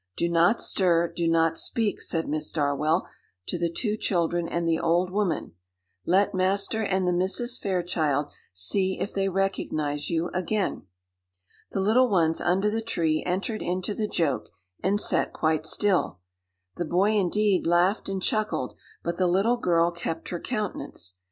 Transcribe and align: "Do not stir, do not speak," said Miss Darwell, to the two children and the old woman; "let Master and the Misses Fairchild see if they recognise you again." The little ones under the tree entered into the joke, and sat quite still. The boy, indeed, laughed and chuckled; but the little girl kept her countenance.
"Do 0.17 0.27
not 0.27 0.59
stir, 0.59 1.13
do 1.15 1.27
not 1.27 1.59
speak," 1.59 2.01
said 2.01 2.27
Miss 2.27 2.49
Darwell, 2.51 3.07
to 3.45 3.59
the 3.59 3.69
two 3.71 3.95
children 3.95 4.47
and 4.47 4.67
the 4.67 4.79
old 4.79 5.11
woman; 5.11 5.51
"let 6.07 6.33
Master 6.33 6.81
and 6.83 7.07
the 7.07 7.13
Misses 7.13 7.59
Fairchild 7.59 8.31
see 8.51 8.97
if 8.99 9.13
they 9.13 9.29
recognise 9.29 10.09
you 10.09 10.31
again." 10.33 10.87
The 11.69 11.81
little 11.81 12.09
ones 12.09 12.41
under 12.41 12.71
the 12.71 12.81
tree 12.81 13.21
entered 13.27 13.61
into 13.61 13.93
the 13.93 14.07
joke, 14.07 14.49
and 14.81 14.99
sat 14.99 15.33
quite 15.33 15.67
still. 15.67 16.17
The 16.77 16.85
boy, 16.85 17.11
indeed, 17.11 17.67
laughed 17.67 18.09
and 18.09 18.23
chuckled; 18.23 18.73
but 19.03 19.17
the 19.17 19.27
little 19.27 19.57
girl 19.57 19.91
kept 19.91 20.29
her 20.29 20.39
countenance. 20.39 21.13